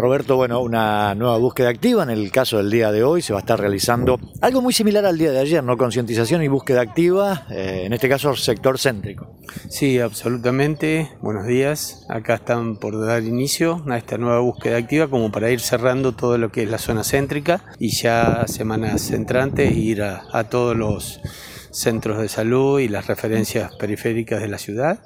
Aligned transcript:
Roberto, 0.00 0.36
bueno, 0.36 0.60
una 0.60 1.14
nueva 1.14 1.36
búsqueda 1.36 1.68
activa. 1.68 2.02
En 2.02 2.10
el 2.10 2.32
caso 2.32 2.56
del 2.56 2.70
día 2.70 2.90
de 2.90 3.04
hoy 3.04 3.22
se 3.22 3.32
va 3.32 3.40
a 3.40 3.42
estar 3.42 3.60
realizando 3.60 4.18
algo 4.40 4.62
muy 4.62 4.72
similar 4.72 5.04
al 5.04 5.18
día 5.18 5.30
de 5.30 5.38
ayer, 5.38 5.62
¿no? 5.62 5.76
Concientización 5.76 6.42
y 6.42 6.48
búsqueda 6.48 6.80
activa, 6.80 7.46
eh, 7.50 7.82
en 7.84 7.92
este 7.92 8.08
caso 8.08 8.34
sector 8.34 8.78
céntrico. 8.78 9.38
Sí, 9.68 9.98
absolutamente. 9.98 11.10
Buenos 11.20 11.46
días. 11.46 12.06
Acá 12.08 12.36
están 12.36 12.76
por 12.76 12.98
dar 13.04 13.22
inicio 13.22 13.84
a 13.88 13.98
esta 13.98 14.16
nueva 14.16 14.40
búsqueda 14.40 14.78
activa 14.78 15.08
como 15.08 15.30
para 15.30 15.50
ir 15.50 15.60
cerrando 15.60 16.12
todo 16.12 16.38
lo 16.38 16.50
que 16.50 16.62
es 16.62 16.70
la 16.70 16.78
zona 16.78 17.04
céntrica 17.04 17.64
y 17.78 17.90
ya 17.90 18.44
semanas 18.46 19.10
entrantes 19.10 19.76
ir 19.76 20.02
a, 20.02 20.24
a 20.32 20.44
todos 20.44 20.76
los 20.76 21.20
centros 21.72 22.18
de 22.18 22.28
salud 22.28 22.80
y 22.80 22.88
las 22.88 23.06
referencias 23.06 23.76
periféricas 23.76 24.40
de 24.40 24.48
la 24.48 24.58
ciudad 24.58 25.00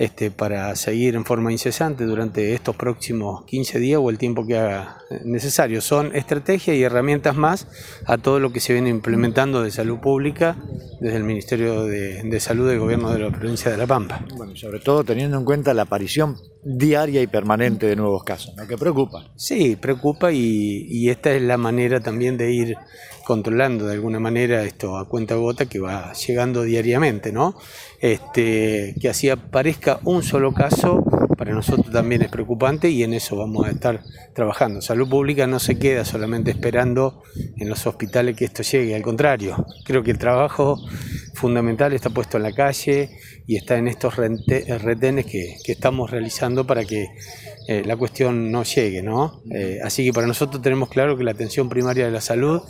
este, 0.00 0.30
para 0.30 0.74
seguir 0.76 1.14
en 1.14 1.26
forma 1.26 1.52
incesante 1.52 2.04
durante 2.06 2.54
estos 2.54 2.74
próximos 2.74 3.44
15 3.44 3.78
días 3.78 4.00
o 4.02 4.08
el 4.08 4.16
tiempo 4.16 4.46
que 4.46 4.56
haga 4.56 4.96
necesario. 5.26 5.82
Son 5.82 6.16
estrategias 6.16 6.74
y 6.74 6.82
herramientas 6.82 7.36
más 7.36 7.68
a 8.06 8.16
todo 8.16 8.40
lo 8.40 8.50
que 8.50 8.60
se 8.60 8.72
viene 8.72 8.88
implementando 8.88 9.62
de 9.62 9.70
salud 9.70 9.98
pública 9.98 10.56
desde 11.02 11.18
el 11.18 11.24
Ministerio 11.24 11.84
de, 11.84 12.40
Salud 12.40 12.66
del 12.66 12.78
Gobierno 12.78 13.12
de 13.12 13.18
la 13.18 13.30
provincia 13.30 13.70
de 13.70 13.76
La 13.76 13.86
Pampa. 13.86 14.24
Bueno, 14.38 14.56
sobre 14.56 14.80
todo 14.80 15.04
teniendo 15.04 15.36
en 15.36 15.44
cuenta 15.44 15.74
la 15.74 15.82
aparición 15.82 16.38
diaria 16.62 17.22
y 17.22 17.26
permanente 17.26 17.86
de 17.86 17.96
nuevos 17.96 18.24
casos, 18.24 18.54
¿no? 18.56 18.66
que 18.66 18.76
preocupa. 18.76 19.30
Sí, 19.36 19.76
preocupa 19.76 20.32
y, 20.32 20.86
y 20.88 21.08
esta 21.08 21.32
es 21.32 21.42
la 21.42 21.56
manera 21.56 22.00
también 22.00 22.36
de 22.36 22.52
ir 22.52 22.76
controlando 23.24 23.86
de 23.86 23.94
alguna 23.94 24.18
manera 24.18 24.64
esto 24.64 24.98
a 24.98 25.08
cuenta 25.08 25.36
gota 25.36 25.66
que 25.66 25.78
va 25.78 26.12
llegando 26.12 26.62
diariamente, 26.62 27.32
¿no? 27.32 27.54
Este, 28.00 28.94
que 29.00 29.08
así 29.08 29.30
aparezca 29.30 30.00
un 30.04 30.22
solo 30.22 30.52
caso 30.52 31.04
para 31.40 31.52
nosotros 31.52 31.90
también 31.90 32.22
es 32.22 32.28
preocupante 32.28 32.90
y 32.90 33.02
en 33.02 33.14
eso 33.14 33.36
vamos 33.36 33.66
a 33.66 33.70
estar 33.70 34.02
trabajando. 34.34 34.82
Salud 34.82 35.08
pública 35.08 35.46
no 35.46 35.58
se 35.58 35.78
queda 35.78 36.04
solamente 36.04 36.50
esperando 36.50 37.22
en 37.56 37.68
los 37.68 37.86
hospitales 37.86 38.36
que 38.36 38.44
esto 38.44 38.62
llegue, 38.62 38.94
al 38.94 39.02
contrario, 39.02 39.64
creo 39.84 40.02
que 40.02 40.10
el 40.10 40.18
trabajo 40.18 40.78
fundamental 41.40 41.92
está 41.94 42.10
puesto 42.10 42.36
en 42.36 42.42
la 42.42 42.52
calle 42.52 43.08
y 43.46 43.56
está 43.56 43.78
en 43.78 43.88
estos 43.88 44.14
retenes 44.16 45.26
que, 45.26 45.56
estamos 45.66 46.10
realizando 46.10 46.66
para 46.66 46.84
que 46.84 47.08
eh, 47.66 47.82
la 47.86 47.96
cuestión 47.96 48.50
no 48.50 48.64
llegue, 48.64 49.02
¿no? 49.02 49.42
Eh, 49.54 49.78
así 49.82 50.04
que 50.04 50.12
para 50.12 50.26
nosotros 50.26 50.60
tenemos 50.60 50.88
claro 50.90 51.16
que 51.16 51.24
la 51.24 51.30
atención 51.30 51.68
primaria 51.68 52.04
de 52.04 52.10
la 52.10 52.20
salud 52.20 52.60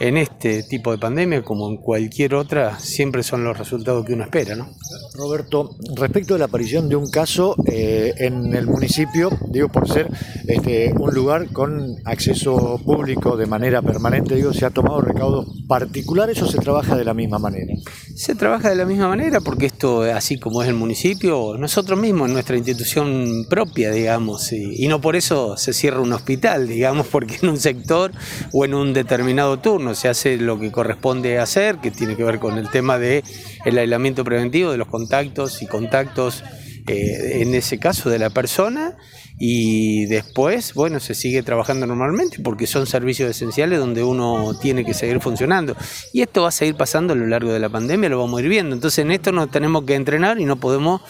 en 0.00 0.16
este 0.16 0.62
tipo 0.64 0.90
de 0.90 0.98
pandemia, 0.98 1.42
como 1.42 1.68
en 1.68 1.76
cualquier 1.76 2.34
otra, 2.34 2.78
siempre 2.78 3.22
son 3.22 3.44
los 3.44 3.56
resultados 3.56 4.04
que 4.04 4.14
uno 4.14 4.24
espera. 4.24 4.56
¿no? 4.56 4.68
Roberto, 5.14 5.76
respecto 5.96 6.34
a 6.34 6.38
la 6.38 6.46
aparición 6.46 6.88
de 6.88 6.96
un 6.96 7.10
caso 7.10 7.54
eh, 7.66 8.12
en 8.18 8.54
el 8.54 8.66
municipio, 8.66 9.30
digo 9.50 9.68
por 9.68 9.88
ser 9.88 10.10
este, 10.48 10.92
un 10.98 11.14
lugar 11.14 11.52
con 11.52 11.96
acceso 12.04 12.80
público 12.84 13.36
de 13.36 13.46
manera 13.46 13.82
permanente, 13.82 14.34
digo, 14.34 14.52
¿se 14.52 14.66
ha 14.66 14.70
tomado 14.70 15.00
recaudos 15.00 15.46
particulares 15.68 16.42
o 16.42 16.46
se 16.46 16.58
trabaja 16.58 16.96
de 16.96 17.04
la 17.04 17.14
misma 17.14 17.38
manera? 17.38 17.72
Se 18.14 18.36
trabaja 18.36 18.68
de 18.70 18.76
la 18.76 18.84
misma 18.84 19.08
manera 19.08 19.40
porque 19.40 19.66
esto, 19.66 20.02
así 20.02 20.38
como 20.38 20.62
es 20.62 20.68
el 20.68 20.76
municipio, 20.76 21.56
nosotros 21.58 21.98
mismos, 21.98 22.28
en 22.28 22.34
nuestra 22.34 22.56
institución 22.56 23.44
propia, 23.50 23.90
digamos, 23.90 24.52
y, 24.52 24.84
y 24.84 24.86
no 24.86 25.00
por 25.00 25.16
eso 25.16 25.56
se 25.56 25.72
cierra 25.72 26.00
un 26.00 26.12
hospital, 26.12 26.68
digamos, 26.68 27.08
porque 27.08 27.38
en 27.42 27.48
un 27.48 27.56
sector 27.58 28.12
o 28.52 28.64
en 28.64 28.74
un 28.74 28.92
determinado 28.92 29.58
turno, 29.58 29.96
se 29.96 30.08
hace 30.08 30.36
lo 30.36 30.60
que 30.60 30.70
corresponde 30.70 31.40
hacer, 31.40 31.78
que 31.78 31.90
tiene 31.90 32.14
que 32.14 32.22
ver 32.22 32.38
con 32.38 32.56
el 32.56 32.70
tema 32.70 33.00
del 33.00 33.24
el 33.64 33.78
aislamiento 33.78 34.22
preventivo 34.22 34.70
de 34.70 34.78
los 34.78 34.86
contactos 34.86 35.60
y 35.60 35.66
contactos, 35.66 36.44
eh, 36.86 37.42
en 37.42 37.54
ese 37.54 37.78
caso 37.78 38.10
de 38.10 38.18
la 38.18 38.30
persona, 38.30 38.96
y 39.38 40.06
después, 40.06 40.74
bueno, 40.74 41.00
se 41.00 41.14
sigue 41.14 41.42
trabajando 41.42 41.86
normalmente 41.86 42.38
porque 42.42 42.66
son 42.66 42.86
servicios 42.86 43.30
esenciales 43.30 43.80
donde 43.80 44.04
uno 44.04 44.56
tiene 44.60 44.84
que 44.84 44.94
seguir 44.94 45.20
funcionando. 45.20 45.76
Y 46.12 46.22
esto 46.22 46.42
va 46.42 46.48
a 46.48 46.52
seguir 46.52 46.76
pasando 46.76 47.14
a 47.14 47.16
lo 47.16 47.26
largo 47.26 47.52
de 47.52 47.58
la 47.58 47.68
pandemia, 47.68 48.08
lo 48.08 48.18
vamos 48.18 48.38
a 48.38 48.42
ir 48.42 48.48
viendo. 48.48 48.74
Entonces 48.74 49.00
en 49.00 49.10
esto 49.10 49.32
nos 49.32 49.50
tenemos 49.50 49.84
que 49.84 49.96
entrenar 49.96 50.38
y 50.38 50.44
no 50.44 50.56
podemos, 50.56 51.02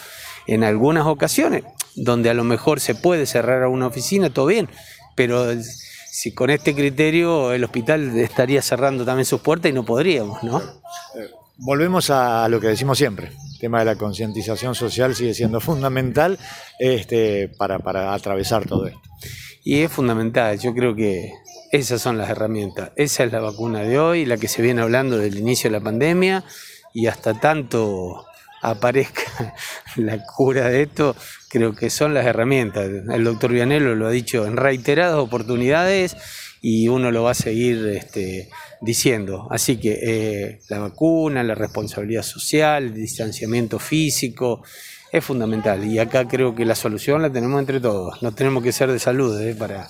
en 0.47 0.63
algunas 0.63 1.05
ocasiones, 1.05 1.63
donde 1.95 2.29
a 2.29 2.33
lo 2.33 2.43
mejor 2.43 2.79
se 2.79 2.95
puede 2.95 3.25
cerrar 3.25 3.63
a 3.63 3.69
una 3.69 3.87
oficina, 3.87 4.31
todo 4.31 4.47
bien, 4.47 4.69
pero 5.15 5.53
si 5.61 6.33
con 6.33 6.49
este 6.49 6.73
criterio 6.73 7.53
el 7.53 7.63
hospital 7.63 8.17
estaría 8.17 8.61
cerrando 8.61 9.05
también 9.05 9.25
sus 9.25 9.41
puertas 9.41 9.69
y 9.69 9.73
no 9.73 9.85
podríamos, 9.85 10.41
¿no? 10.43 10.59
Eh, 10.59 11.29
volvemos 11.57 12.09
a 12.09 12.47
lo 12.49 12.59
que 12.59 12.67
decimos 12.67 12.97
siempre. 12.97 13.31
El 13.55 13.59
tema 13.59 13.79
de 13.79 13.85
la 13.85 13.95
concientización 13.95 14.75
social 14.75 15.15
sigue 15.15 15.33
siendo 15.33 15.61
fundamental 15.61 16.37
este, 16.77 17.47
para, 17.47 17.79
para 17.79 18.13
atravesar 18.13 18.65
todo 18.65 18.85
esto. 18.85 18.99
Y 19.63 19.81
es 19.81 19.91
fundamental, 19.91 20.59
yo 20.59 20.73
creo 20.73 20.93
que 20.93 21.31
esas 21.71 22.01
son 22.01 22.17
las 22.17 22.29
herramientas. 22.29 22.91
Esa 22.97 23.23
es 23.23 23.31
la 23.31 23.39
vacuna 23.39 23.79
de 23.79 23.97
hoy, 23.97 24.25
la 24.25 24.35
que 24.35 24.49
se 24.49 24.61
viene 24.61 24.81
hablando 24.81 25.17
del 25.17 25.37
inicio 25.37 25.69
de 25.69 25.77
la 25.77 25.83
pandemia 25.83 26.43
y 26.93 27.07
hasta 27.07 27.39
tanto 27.39 28.25
aparezca 28.61 29.55
la 29.95 30.21
cura 30.25 30.67
de 30.67 30.81
esto, 30.81 31.15
creo 31.49 31.73
que 31.73 31.89
son 31.89 32.13
las 32.13 32.25
herramientas. 32.25 32.85
El 32.85 33.23
doctor 33.23 33.53
Vianello 33.53 33.95
lo 33.95 34.07
ha 34.07 34.11
dicho 34.11 34.45
en 34.45 34.57
reiteradas 34.57 35.17
oportunidades 35.17 36.17
y 36.61 36.87
uno 36.87 37.11
lo 37.11 37.23
va 37.23 37.31
a 37.31 37.35
seguir 37.35 37.85
este, 37.87 38.49
diciendo. 38.81 39.47
Así 39.51 39.77
que 39.77 39.99
eh, 40.01 40.59
la 40.69 40.79
vacuna, 40.79 41.43
la 41.43 41.55
responsabilidad 41.55 42.23
social, 42.23 42.85
el 42.85 42.93
distanciamiento 42.93 43.79
físico 43.79 44.63
es 45.11 45.23
fundamental. 45.23 45.85
Y 45.85 45.99
acá 45.99 46.27
creo 46.27 46.55
que 46.55 46.65
la 46.65 46.75
solución 46.75 47.21
la 47.21 47.29
tenemos 47.29 47.59
entre 47.59 47.79
todos. 47.79 48.21
No 48.21 48.33
tenemos 48.33 48.63
que 48.63 48.71
ser 48.71 48.91
de 48.91 48.99
salud 48.99 49.39
eh, 49.41 49.55
para, 49.55 49.89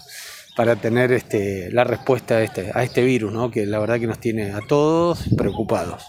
para 0.55 0.75
tener 0.75 1.11
este, 1.11 1.71
la 1.71 1.83
respuesta 1.83 2.35
a 2.35 2.43
este, 2.43 2.71
a 2.73 2.83
este 2.83 3.03
virus, 3.03 3.33
¿no? 3.33 3.51
que 3.51 3.65
la 3.65 3.79
verdad 3.79 3.99
que 3.99 4.07
nos 4.07 4.19
tiene 4.19 4.51
a 4.51 4.61
todos 4.61 5.25
preocupados. 5.37 6.03